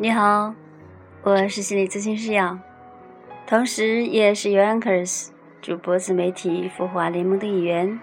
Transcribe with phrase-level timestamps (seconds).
[0.00, 0.54] 你好，
[1.24, 2.60] 我是心理咨询师杨，
[3.48, 7.98] 同时也是 u Anchors 主播自媒体孵化联盟的一员。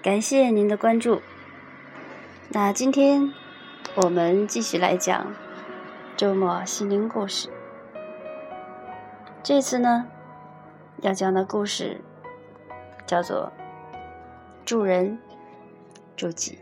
[0.00, 1.20] 感谢您的关注。
[2.50, 3.34] 那今天
[3.96, 5.34] 我们继续来讲
[6.16, 7.48] 周末心灵故事。
[9.42, 10.06] 这次呢，
[11.02, 12.00] 要讲的故事
[13.04, 13.52] 叫做
[14.64, 15.18] “助人
[16.14, 16.60] 助己”。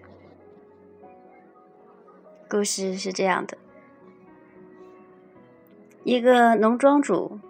[2.49, 3.59] 故事是这样的。
[6.05, 7.41] 一个农庄主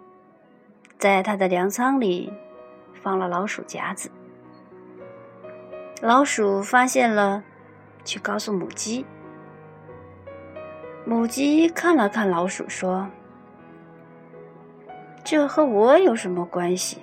[0.97, 2.31] 在他的粮仓里
[2.93, 4.09] 放了老鼠夹子，
[6.01, 7.43] 老鼠发现了，
[8.05, 9.05] 去告诉母鸡。
[11.03, 13.09] 母鸡看了看老鼠，说
[15.21, 16.99] ：“这和我有什么关系？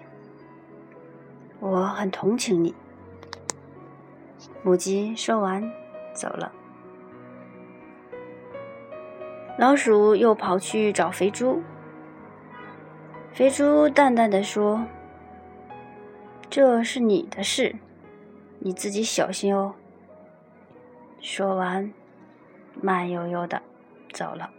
[1.60, 2.74] 我很同情你。”
[4.65, 5.71] 母鸡说完，
[6.15, 6.51] 走了。
[9.63, 11.63] 老鼠又跑去找肥猪。
[13.32, 14.85] 肥猪淡淡的说
[16.51, 17.77] ：“这是你的事，
[18.59, 19.77] 你自己小心哦。”
[21.23, 21.93] 说完，
[22.80, 23.63] 慢悠悠的
[24.13, 24.51] 走了。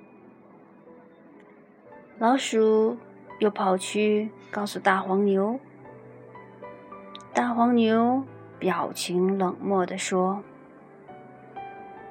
[2.18, 2.98] 老鼠
[3.40, 5.59] 又跑去告诉大黄牛。
[7.34, 8.24] 大黄牛
[8.58, 10.42] 表情冷漠的说。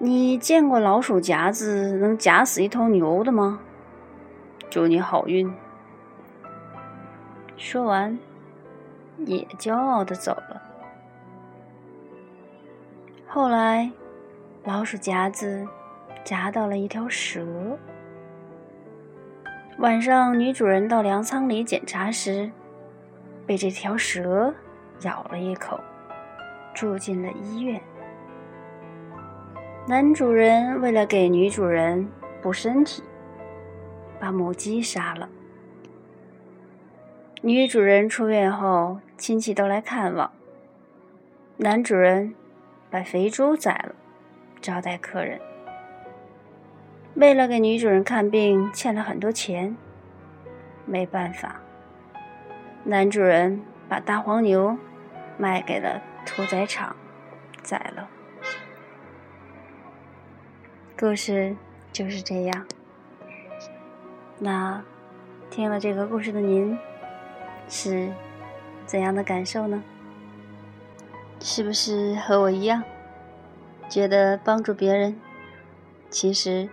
[0.05, 3.61] 你见过老鼠夹子能夹死一头牛的吗？
[4.69, 5.55] 祝你好运。
[7.57, 8.19] 说完，
[9.19, 10.61] 也骄傲的走了。
[13.29, 13.93] 后来，
[14.65, 15.65] 老鼠夹子
[16.25, 17.47] 夹到了一条蛇。
[19.79, 22.51] 晚上，女主人到粮仓里检查时，
[23.47, 24.53] 被这条蛇
[25.03, 25.79] 咬了一口，
[26.75, 27.81] 住进了医院。
[29.85, 32.09] 男主人为了给女主人
[32.41, 33.03] 补身体，
[34.21, 35.29] 把母鸡杀了。
[37.41, 40.31] 女主人出院后，亲戚都来看望。
[41.57, 42.33] 男主人
[42.91, 43.93] 把肥猪宰了，
[44.61, 45.41] 招待客人。
[47.15, 49.77] 为了给女主人看病，欠了很多钱，
[50.87, 51.61] 没办法，
[52.85, 54.79] 男主人把大黄牛
[55.37, 56.95] 卖给了屠宰场，
[57.65, 58.09] 宰了。
[60.99, 61.57] 故事
[61.93, 62.67] 就是这样。
[64.39, 64.83] 那
[65.51, 66.79] 听了这个故事的您
[67.69, 68.13] 是
[68.87, 69.83] 怎样的感受呢？
[71.41, 72.85] 是不是和我一样，
[73.89, 75.21] 觉得帮助别人
[76.09, 76.69] 其实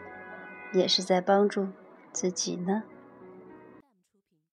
[0.74, 1.68] 也是在帮助
[2.12, 2.84] 自己呢？